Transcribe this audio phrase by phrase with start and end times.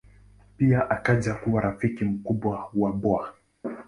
[0.57, 3.15] Pia akaja kuwa rafiki mkubwa wa Bw.